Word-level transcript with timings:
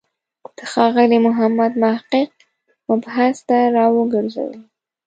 د 0.57 0.59
ښاغلي 0.71 1.17
محمد 1.27 1.71
محق 1.81 2.13
مبحث 2.89 3.35
ته 3.47 3.57
راوګرځو. 3.75 4.47